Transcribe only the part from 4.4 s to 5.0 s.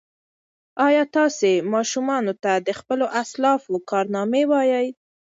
وایئ؟